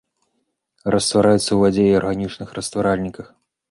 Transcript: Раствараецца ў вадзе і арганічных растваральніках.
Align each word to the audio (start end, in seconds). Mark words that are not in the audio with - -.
Раствараецца 0.95 1.43
ў 1.53 1.59
вадзе 1.67 1.87
і 1.93 1.95
арганічных 2.01 2.49
растваральніках. 2.61 3.27